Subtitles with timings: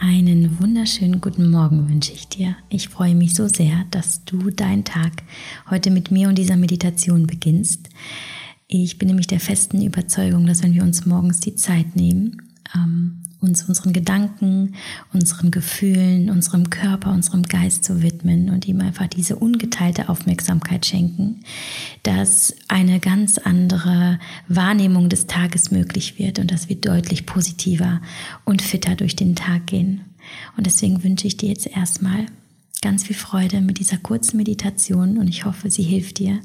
[0.00, 2.56] Einen wunderschönen guten Morgen wünsche ich dir.
[2.68, 5.24] Ich freue mich so sehr, dass du deinen Tag
[5.70, 7.88] heute mit mir und dieser Meditation beginnst.
[8.68, 12.40] Ich bin nämlich der festen Überzeugung, dass wenn wir uns morgens die Zeit nehmen,
[12.76, 14.74] ähm, uns unseren Gedanken,
[15.12, 21.40] unseren Gefühlen, unserem Körper, unserem Geist zu widmen und ihm einfach diese ungeteilte Aufmerksamkeit schenken,
[22.02, 28.00] dass eine ganz andere Wahrnehmung des Tages möglich wird und dass wir deutlich positiver
[28.44, 30.00] und fitter durch den Tag gehen.
[30.56, 32.26] Und deswegen wünsche ich dir jetzt erstmal
[32.82, 36.40] ganz viel Freude mit dieser kurzen Meditation und ich hoffe, sie hilft dir,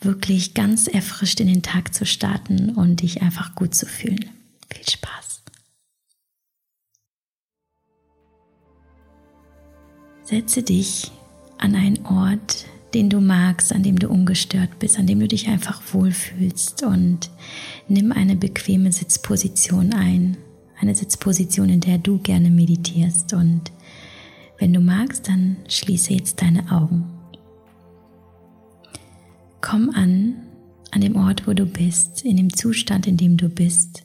[0.00, 4.24] wirklich ganz erfrischt in den Tag zu starten und dich einfach gut zu fühlen.
[4.70, 5.25] Viel Spaß!
[10.26, 11.12] Setze dich
[11.56, 15.46] an einen Ort, den du magst, an dem du ungestört bist, an dem du dich
[15.46, 17.30] einfach wohlfühlst und
[17.86, 20.36] nimm eine bequeme Sitzposition ein.
[20.80, 23.70] Eine Sitzposition, in der du gerne meditierst und
[24.58, 27.04] wenn du magst, dann schließe jetzt deine Augen.
[29.60, 30.34] Komm an,
[30.90, 34.02] an dem Ort, wo du bist, in dem Zustand, in dem du bist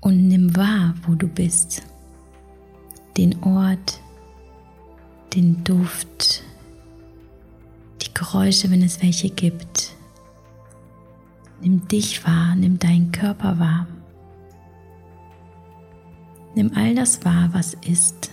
[0.00, 1.82] und nimm wahr, wo du bist.
[3.18, 4.00] Den Ort,
[5.34, 6.42] den Duft,
[8.02, 9.94] die Geräusche, wenn es welche gibt.
[11.60, 13.86] Nimm dich wahr, nimm deinen Körper wahr.
[16.54, 18.30] Nimm all das wahr, was ist,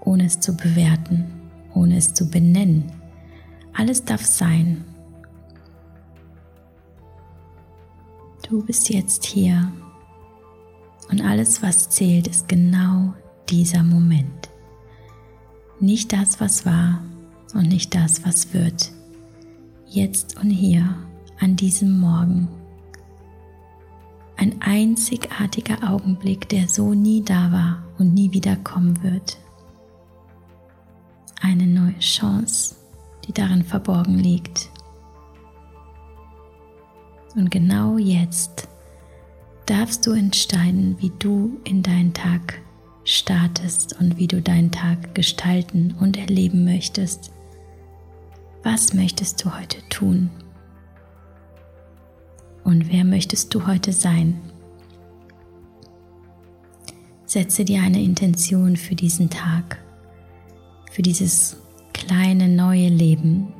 [0.00, 1.30] ohne es zu bewerten,
[1.74, 2.90] ohne es zu benennen.
[3.74, 4.84] Alles darf sein.
[8.48, 9.72] Du bist jetzt hier
[11.10, 13.14] und alles, was zählt, ist genau
[13.48, 14.51] dieser Moment.
[15.82, 17.02] Nicht das, was war
[17.54, 18.92] und nicht das, was wird.
[19.88, 20.94] Jetzt und hier,
[21.40, 22.46] an diesem Morgen.
[24.36, 29.38] Ein einzigartiger Augenblick, der so nie da war und nie wieder kommen wird.
[31.40, 32.76] Eine neue Chance,
[33.26, 34.70] die darin verborgen liegt.
[37.34, 38.68] Und genau jetzt
[39.66, 42.62] darfst du entscheiden, wie du in deinen Tag
[43.04, 47.32] startest und wie du deinen Tag gestalten und erleben möchtest.
[48.62, 50.30] Was möchtest du heute tun?
[52.64, 54.40] Und wer möchtest du heute sein?
[57.26, 59.78] Setze dir eine Intention für diesen Tag,
[60.90, 61.56] für dieses
[61.92, 63.52] kleine neue Leben,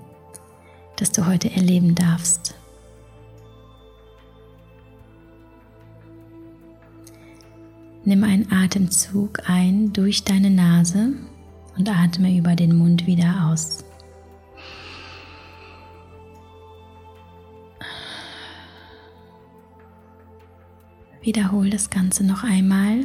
[0.97, 2.55] das du heute erleben darfst.
[8.05, 11.13] Nimm einen Atemzug ein durch deine Nase
[11.79, 13.85] und atme über den Mund wieder aus.
[21.21, 23.05] Wiederhol das Ganze noch einmal.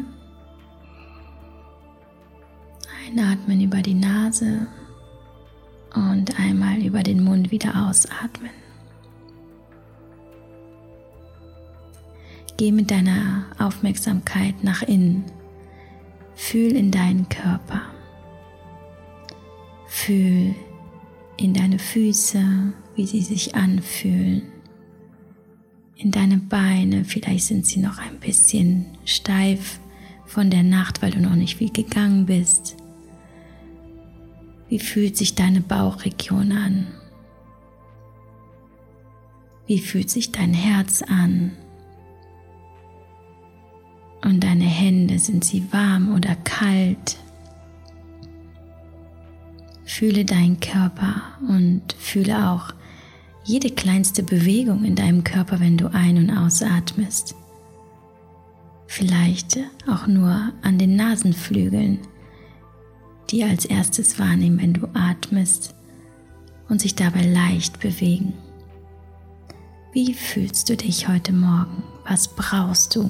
[3.05, 4.65] Einatmen über die Nase
[5.93, 8.49] und einmal über den Mund wieder ausatmen.
[12.57, 15.23] Geh mit deiner Aufmerksamkeit nach innen.
[16.33, 17.81] Fühl in deinen Körper.
[19.85, 20.55] Fühl
[21.37, 24.41] in deine Füße, wie sie sich anfühlen.
[25.97, 29.79] In deine Beine, vielleicht sind sie noch ein bisschen steif
[30.25, 32.75] von der Nacht, weil du noch nicht viel gegangen bist.
[34.67, 36.87] Wie fühlt sich deine Bauchregion an?
[39.67, 41.51] Wie fühlt sich dein Herz an?
[44.27, 47.15] Und deine Hände, sind sie warm oder kalt?
[49.85, 52.73] Fühle deinen Körper und fühle auch
[53.45, 57.35] jede kleinste Bewegung in deinem Körper, wenn du ein- und ausatmest.
[58.87, 61.99] Vielleicht auch nur an den Nasenflügeln,
[63.29, 65.73] die als erstes wahrnehmen, wenn du atmest
[66.67, 68.33] und sich dabei leicht bewegen.
[69.93, 71.81] Wie fühlst du dich heute Morgen?
[72.05, 73.09] Was brauchst du?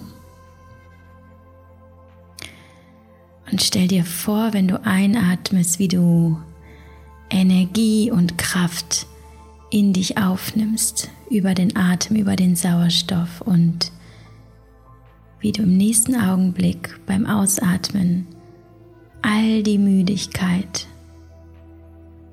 [3.58, 6.38] Und stell dir vor, wenn du einatmest, wie du
[7.32, 9.08] Energie und Kraft
[9.72, 13.92] in dich aufnimmst über den Atem, über den Sauerstoff und
[15.40, 18.28] wie du im nächsten Augenblick beim Ausatmen
[19.24, 20.86] all die Müdigkeit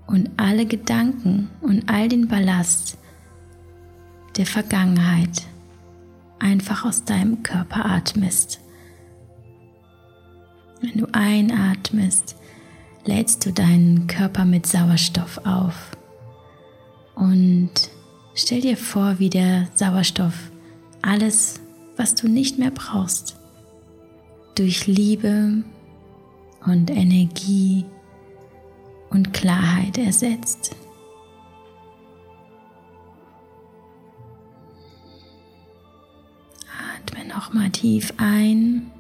[0.07, 2.99] und alle Gedanken und all den Ballast
[4.37, 5.47] der Vergangenheit
[6.39, 8.61] einfach aus deinem Körper atmest.
[10.85, 12.37] Wenn du einatmest,
[13.07, 15.97] lädst du deinen Körper mit Sauerstoff auf.
[17.15, 17.71] Und
[18.35, 20.35] stell dir vor, wie der Sauerstoff
[21.01, 21.61] alles,
[21.97, 23.37] was du nicht mehr brauchst,
[24.57, 25.65] durch Liebe
[26.67, 27.87] und Energie
[29.09, 30.77] und Klarheit ersetzt.
[36.99, 38.91] Atme nochmal tief ein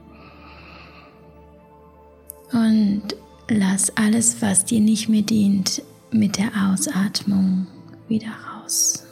[2.55, 3.03] und
[3.49, 7.67] lass alles, was dir nicht mehr dient, mit der Ausatmung
[8.09, 9.05] wieder raus.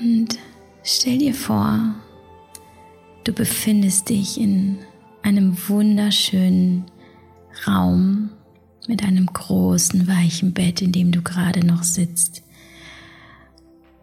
[0.00, 0.38] Und
[0.84, 1.94] stell dir vor,
[3.24, 4.78] du befindest dich in
[5.22, 6.84] einem wunderschönen
[7.66, 8.30] Raum
[8.86, 12.44] mit einem großen weichen Bett, in dem du gerade noch sitzt.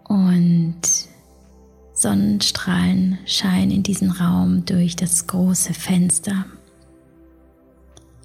[0.03, 0.81] Und
[2.03, 6.45] Sonnenstrahlen scheinen in diesen Raum durch das große Fenster,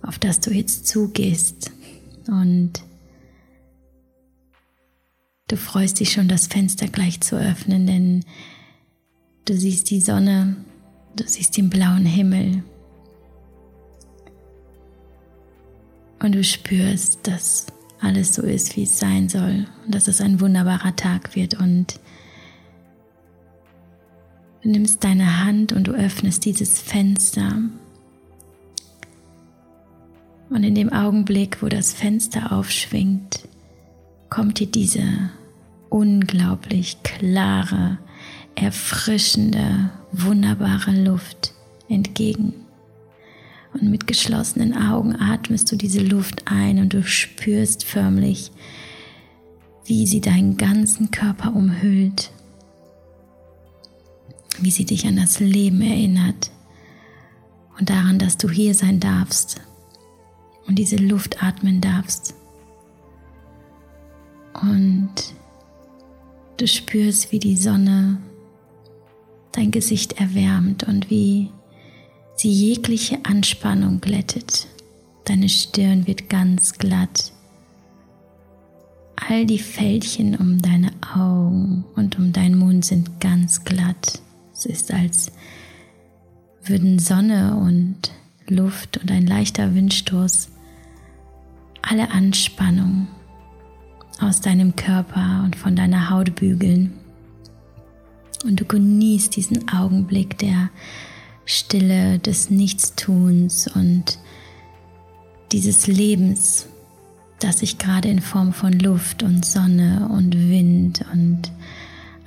[0.02, 1.70] auf das du jetzt zugehst.
[2.26, 2.82] Und
[5.46, 8.24] du freust dich schon, das Fenster gleich zu öffnen, denn
[9.44, 10.56] du siehst die Sonne,
[11.14, 12.64] du siehst den blauen Himmel.
[16.18, 17.66] Und du spürst, dass
[18.00, 22.00] alles so ist, wie es sein soll und dass es ein wunderbarer Tag wird und
[24.62, 27.62] Du nimmst deine Hand und du öffnest dieses Fenster.
[30.50, 33.46] Und in dem Augenblick, wo das Fenster aufschwingt,
[34.30, 35.30] kommt dir diese
[35.90, 37.98] unglaublich klare,
[38.56, 41.54] erfrischende, wunderbare Luft
[41.88, 42.54] entgegen.
[43.74, 48.50] Und mit geschlossenen Augen atmest du diese Luft ein und du spürst förmlich,
[49.84, 52.32] wie sie deinen ganzen Körper umhüllt
[54.62, 56.50] wie sie dich an das Leben erinnert
[57.78, 59.60] und daran, dass du hier sein darfst
[60.66, 62.34] und diese Luft atmen darfst.
[64.60, 65.12] Und
[66.56, 68.18] du spürst, wie die Sonne
[69.52, 71.50] dein Gesicht erwärmt und wie
[72.34, 74.66] sie jegliche Anspannung glättet.
[75.24, 77.32] Deine Stirn wird ganz glatt.
[79.16, 84.20] All die Fältchen um deine Augen und um deinen Mund sind ganz glatt.
[84.58, 85.30] Es ist, als
[86.64, 88.10] würden Sonne und
[88.48, 90.48] Luft und ein leichter Windstoß
[91.80, 93.06] alle Anspannung
[94.20, 96.92] aus deinem Körper und von deiner Haut bügeln.
[98.44, 100.70] Und du genießt diesen Augenblick der
[101.44, 104.18] Stille, des Nichtstuns und
[105.52, 106.66] dieses Lebens,
[107.38, 111.52] das sich gerade in Form von Luft und Sonne und Wind und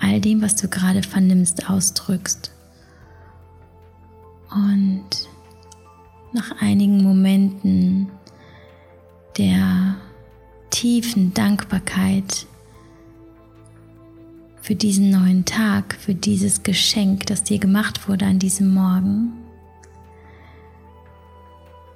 [0.02, 2.52] all dem, was du gerade vernimmst, ausdrückst.
[4.52, 5.06] Und
[6.34, 8.10] nach einigen Momenten
[9.38, 9.96] der
[10.70, 12.48] tiefen Dankbarkeit
[14.62, 19.34] für diesen neuen Tag, für dieses Geschenk, das dir gemacht wurde an diesem Morgen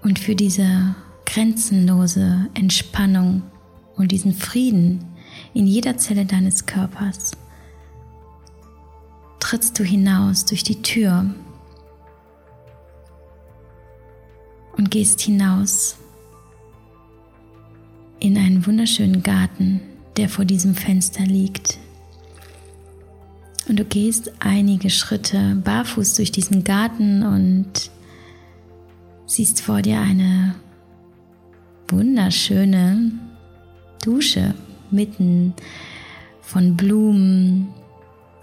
[0.04, 3.44] und für diese grenzenlose Entspannung
[3.96, 5.04] und diesen Frieden
[5.54, 7.32] in jeder Zelle deines Körpers
[9.46, 11.30] trittst du hinaus durch die Tür
[14.76, 15.98] und gehst hinaus
[18.20, 19.82] in einen wunderschönen Garten,
[20.18, 21.78] der vor diesem Fenster liegt.
[23.70, 27.92] Und du gehst einige Schritte barfuß durch diesen Garten und
[29.28, 30.56] siehst vor dir eine
[31.88, 33.12] wunderschöne
[34.04, 34.56] Dusche
[34.90, 35.54] mitten
[36.42, 37.68] von Blumen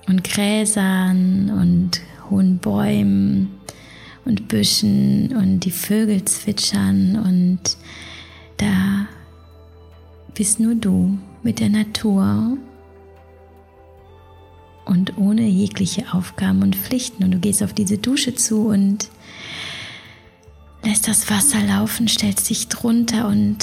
[0.08, 3.50] und Gräsern und hohen Bäumen
[4.24, 7.76] und Büschen und die Vögel zwitschern und
[8.56, 9.06] da
[10.34, 12.56] bist nur du mit der Natur
[14.84, 17.24] und ohne jegliche Aufgaben und Pflichten.
[17.24, 19.08] Und du gehst auf diese Dusche zu und
[20.84, 23.58] lässt das Wasser laufen, stellst dich drunter und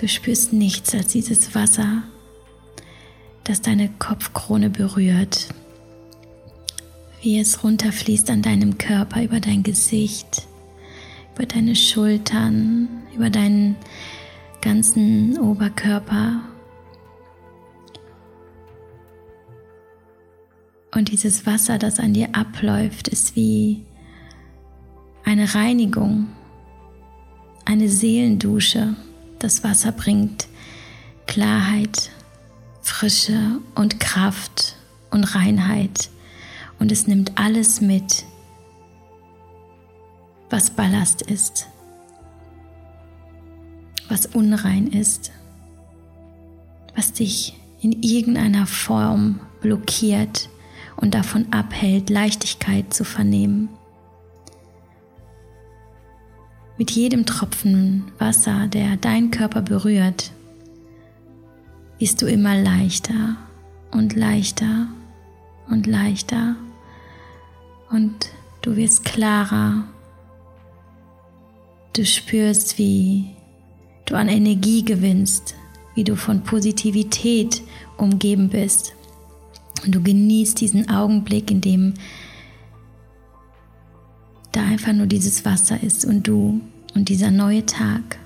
[0.00, 2.02] du spürst nichts als dieses Wasser
[3.50, 5.48] das deine Kopfkrone berührt,
[7.20, 10.46] wie es runterfließt an deinem Körper, über dein Gesicht,
[11.34, 13.74] über deine Schultern, über deinen
[14.60, 16.42] ganzen Oberkörper.
[20.94, 23.84] Und dieses Wasser, das an dir abläuft, ist wie
[25.24, 26.28] eine Reinigung,
[27.64, 28.94] eine Seelendusche.
[29.40, 30.46] Das Wasser bringt
[31.26, 32.12] Klarheit,
[32.90, 34.74] Frische und Kraft
[35.10, 36.10] und Reinheit
[36.80, 38.24] und es nimmt alles mit,
[40.50, 41.68] was Ballast ist,
[44.08, 45.30] was unrein ist,
[46.96, 50.50] was dich in irgendeiner Form blockiert
[50.96, 53.70] und davon abhält, Leichtigkeit zu vernehmen.
[56.76, 60.32] Mit jedem Tropfen Wasser, der deinen Körper berührt,
[62.00, 63.36] wirst du immer leichter
[63.90, 64.88] und leichter
[65.68, 66.56] und leichter
[67.90, 68.30] und
[68.62, 69.84] du wirst klarer.
[71.92, 73.26] Du spürst, wie
[74.06, 75.54] du an Energie gewinnst,
[75.94, 77.62] wie du von Positivität
[77.98, 78.94] umgeben bist.
[79.84, 81.94] Und du genießt diesen Augenblick, in dem
[84.52, 86.60] da einfach nur dieses Wasser ist und du
[86.94, 88.18] und dieser neue Tag,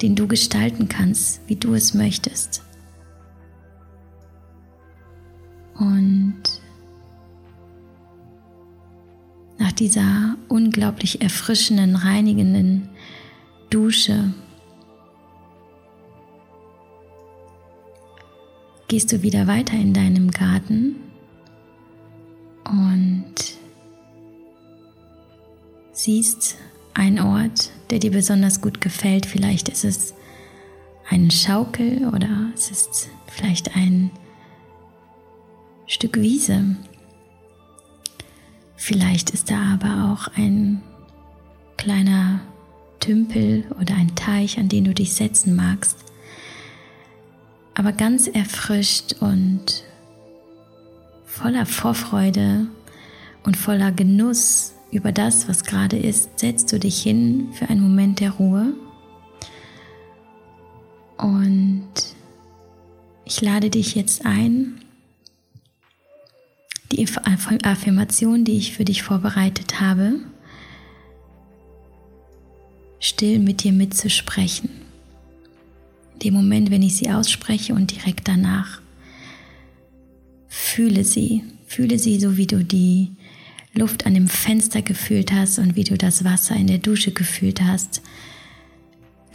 [0.00, 2.62] den du gestalten kannst, wie du es möchtest.
[5.78, 6.42] Und
[9.58, 12.88] nach dieser unglaublich erfrischenden, reinigenden
[13.70, 14.32] Dusche
[18.88, 20.96] gehst du wieder weiter in deinem Garten
[22.64, 23.34] und
[25.92, 26.56] siehst
[26.92, 29.26] einen Ort, der dir besonders gut gefällt.
[29.26, 30.14] Vielleicht ist es
[31.08, 34.10] ein Schaukel oder es ist vielleicht ein
[35.86, 36.76] Stück Wiese.
[38.76, 40.82] Vielleicht ist da aber auch ein
[41.76, 42.40] kleiner
[43.00, 45.98] Tümpel oder ein Teich, an den du dich setzen magst.
[47.74, 49.84] Aber ganz erfrischt und
[51.26, 52.66] voller Vorfreude
[53.42, 58.20] und voller Genuss über das, was gerade ist, setzt du dich hin für einen Moment
[58.20, 58.74] der Ruhe.
[61.18, 61.88] Und
[63.24, 64.83] ich lade dich jetzt ein,
[66.96, 67.06] die
[67.64, 70.20] Affirmation, die ich für dich vorbereitet habe,
[73.00, 74.70] still mit dir mitzusprechen.
[76.22, 78.80] Dem Moment, wenn ich sie ausspreche und direkt danach.
[80.48, 83.12] Fühle sie, fühle sie so, wie du die
[83.74, 87.60] Luft an dem Fenster gefühlt hast und wie du das Wasser in der Dusche gefühlt
[87.60, 88.02] hast.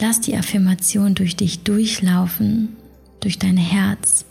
[0.00, 2.70] Lass die Affirmation durch dich durchlaufen,
[3.20, 4.24] durch dein Herz,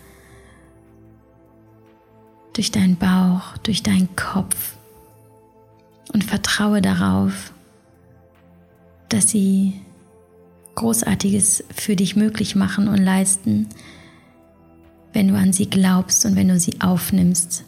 [2.60, 4.76] durch deinen Bauch, durch deinen Kopf
[6.12, 7.54] und vertraue darauf,
[9.08, 9.80] dass sie
[10.76, 13.70] Großartiges für dich möglich machen und leisten,
[15.14, 17.64] wenn du an sie glaubst und wenn du sie aufnimmst.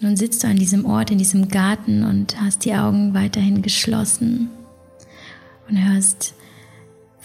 [0.00, 4.50] Nun sitzt du an diesem Ort, in diesem Garten und hast die Augen weiterhin geschlossen
[5.70, 6.34] und hörst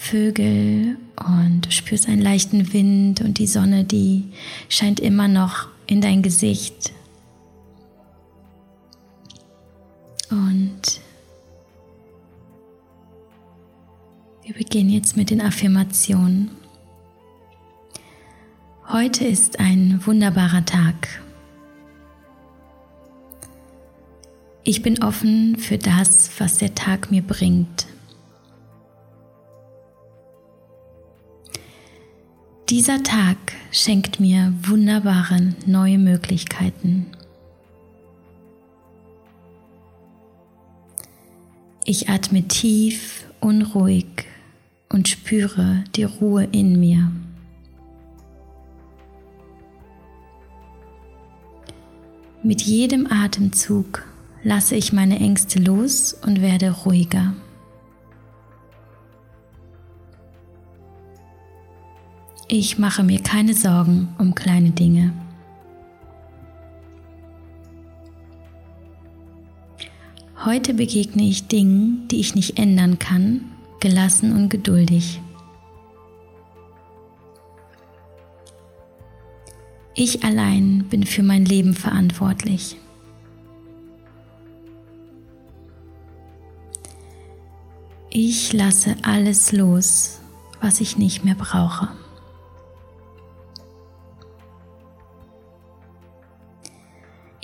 [0.02, 4.24] Vögel und du spürst einen leichten Wind und die Sonne, die
[4.68, 6.92] scheint immer noch in dein Gesicht.
[10.28, 11.00] Und
[14.42, 16.50] wir beginnen jetzt mit den Affirmationen.
[18.88, 21.22] Heute ist ein wunderbarer Tag.
[24.64, 27.86] Ich bin offen für das, was der Tag mir bringt.
[32.72, 33.36] Dieser Tag
[33.70, 37.04] schenkt mir wunderbare neue Möglichkeiten.
[41.84, 44.24] Ich atme tief, unruhig
[44.88, 47.12] und spüre die Ruhe in mir.
[52.42, 54.02] Mit jedem Atemzug
[54.42, 57.34] lasse ich meine Ängste los und werde ruhiger.
[62.54, 65.14] Ich mache mir keine Sorgen um kleine Dinge.
[70.44, 73.40] Heute begegne ich Dingen, die ich nicht ändern kann,
[73.80, 75.22] gelassen und geduldig.
[79.94, 82.76] Ich allein bin für mein Leben verantwortlich.
[88.10, 90.20] Ich lasse alles los,
[90.60, 91.88] was ich nicht mehr brauche.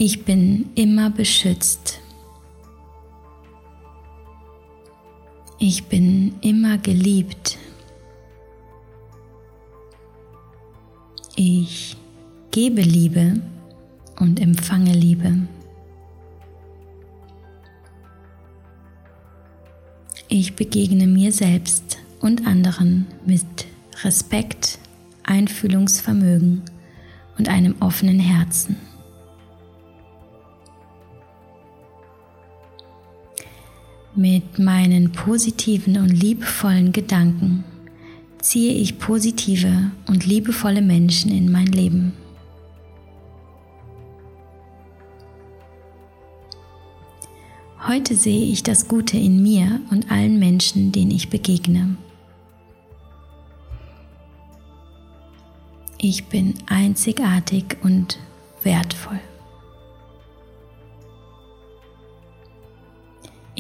[0.00, 1.99] Ich bin immer beschützt.
[5.59, 7.59] Ich bin immer geliebt.
[11.35, 11.97] Ich
[12.52, 13.40] gebe Liebe
[14.21, 15.37] und empfange Liebe.
[20.28, 23.43] Ich begegne mir selbst und anderen mit
[24.05, 24.78] Respekt,
[25.25, 26.62] Einfühlungsvermögen
[27.37, 28.88] und einem offenen Herzen.
[34.18, 37.62] Mit meinen positiven und liebevollen Gedanken
[38.40, 42.14] ziehe ich positive und liebevolle Menschen in mein Leben.
[47.87, 51.96] Heute sehe ich das Gute in mir und allen Menschen, denen ich begegne.
[55.96, 58.18] Ich bin einzigartig und
[58.64, 59.20] wertvoll.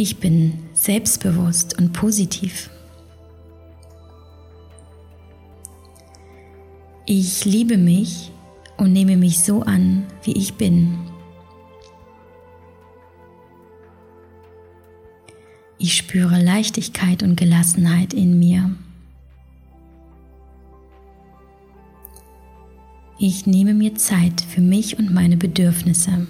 [0.00, 2.70] Ich bin selbstbewusst und positiv.
[7.04, 8.30] Ich liebe mich
[8.76, 10.96] und nehme mich so an, wie ich bin.
[15.78, 18.70] Ich spüre Leichtigkeit und Gelassenheit in mir.
[23.18, 26.28] Ich nehme mir Zeit für mich und meine Bedürfnisse.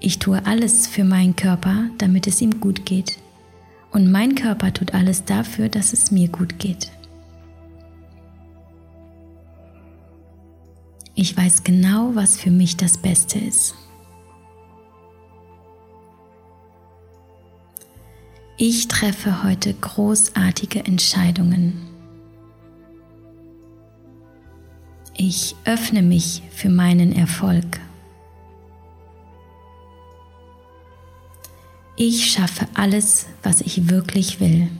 [0.00, 3.18] Ich tue alles für meinen Körper, damit es ihm gut geht.
[3.92, 6.90] Und mein Körper tut alles dafür, dass es mir gut geht.
[11.14, 13.74] Ich weiß genau, was für mich das Beste ist.
[18.56, 21.80] Ich treffe heute großartige Entscheidungen.
[25.16, 27.80] Ich öffne mich für meinen Erfolg.
[32.02, 34.70] Ich schaffe alles, was ich wirklich will.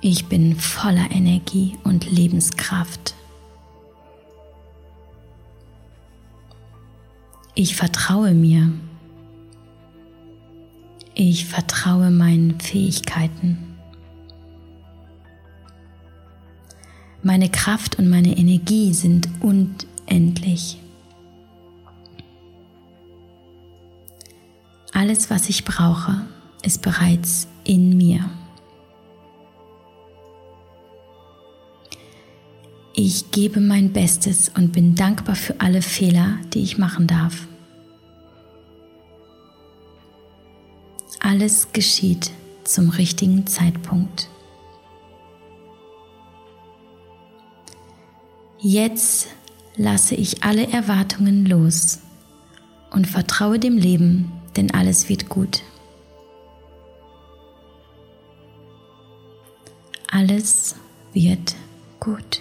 [0.00, 3.14] Ich bin voller Energie und Lebenskraft.
[7.54, 8.72] Ich vertraue mir.
[11.14, 13.76] Ich vertraue meinen Fähigkeiten.
[17.22, 20.80] Meine Kraft und meine Energie sind unendlich.
[24.92, 26.22] Alles, was ich brauche,
[26.62, 28.28] ist bereits in mir.
[32.94, 37.48] Ich gebe mein Bestes und bin dankbar für alle Fehler, die ich machen darf.
[41.20, 42.30] Alles geschieht
[42.64, 44.28] zum richtigen Zeitpunkt.
[48.58, 49.28] Jetzt
[49.76, 52.00] lasse ich alle Erwartungen los
[52.90, 55.62] und vertraue dem Leben, denn alles wird gut.
[60.10, 60.76] Alles
[61.12, 61.54] wird
[62.00, 62.40] gut.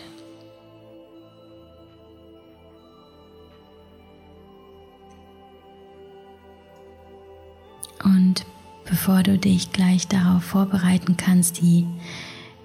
[8.03, 8.45] Und
[8.85, 11.85] bevor du dich gleich darauf vorbereiten kannst, die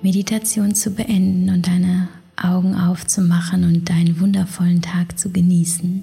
[0.02, 6.02] Meditation zu beenden und deine Augen aufzumachen und deinen wundervollen Tag zu genießen,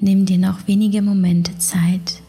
[0.00, 2.22] nimm dir noch wenige Momente Zeit,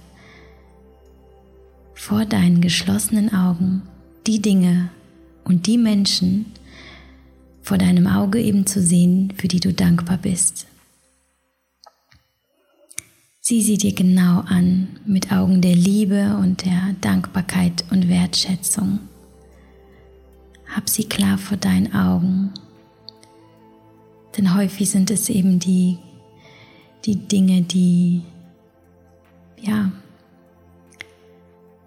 [2.09, 3.83] vor deinen geschlossenen Augen
[4.25, 4.89] die Dinge
[5.43, 6.47] und die Menschen
[7.61, 10.65] vor deinem Auge eben zu sehen, für die du dankbar bist.
[13.41, 19.01] Sieh sie dir genau an mit Augen der Liebe und der Dankbarkeit und Wertschätzung.
[20.65, 22.49] Hab sie klar vor deinen Augen.
[24.35, 25.99] Denn häufig sind es eben die,
[27.05, 28.23] die Dinge, die
[29.61, 29.91] ja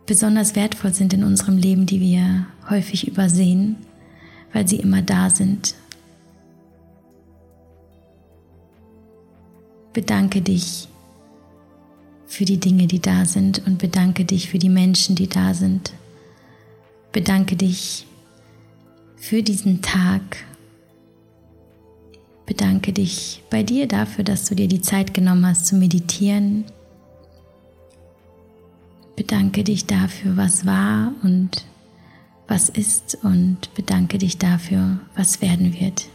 [0.06, 3.76] besonders wertvoll sind in unserem Leben, die wir häufig übersehen,
[4.52, 5.74] weil sie immer da sind.
[9.92, 10.88] Bedanke dich
[12.26, 15.92] für die Dinge, die da sind und bedanke dich für die Menschen, die da sind.
[17.12, 18.06] Bedanke dich
[19.16, 20.22] für diesen Tag.
[22.46, 26.64] Bedanke dich bei dir dafür, dass du dir die Zeit genommen hast zu meditieren.
[29.16, 31.66] Bedanke dich dafür, was war und
[32.48, 36.08] was ist und bedanke dich dafür, was werden wird.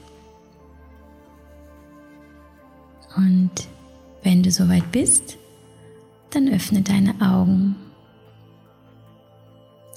[3.16, 3.52] Und
[4.24, 5.38] wenn du soweit bist,
[6.30, 7.76] dann öffne deine Augen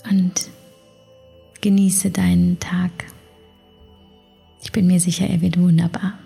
[0.09, 0.49] und
[1.61, 2.91] genieße deinen Tag.
[4.63, 6.19] Ich bin mir sicher, er wird wunderbar.